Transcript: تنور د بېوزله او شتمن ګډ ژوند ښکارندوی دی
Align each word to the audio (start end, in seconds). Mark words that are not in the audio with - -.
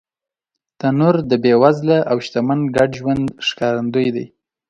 تنور 0.79 1.15
د 1.29 1.31
بېوزله 1.43 1.97
او 2.11 2.17
شتمن 2.25 2.59
ګډ 2.75 2.89
ژوند 2.99 3.25
ښکارندوی 3.47 4.09
دی 4.15 4.25